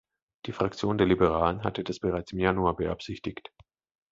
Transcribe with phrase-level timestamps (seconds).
[0.47, 3.51] Die Fraktion der Liberalen hatte das bereits im Januar beabsichtigt.